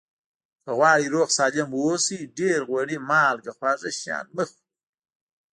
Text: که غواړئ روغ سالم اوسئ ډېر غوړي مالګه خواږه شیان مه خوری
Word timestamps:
که 0.63 0.71
غواړئ 0.77 1.05
روغ 1.13 1.27
سالم 1.37 1.69
اوسئ 1.81 2.19
ډېر 2.37 2.59
غوړي 2.69 2.97
مالګه 3.09 3.51
خواږه 3.57 3.91
شیان 3.99 4.25
مه 4.35 4.43
خوری 4.49 4.67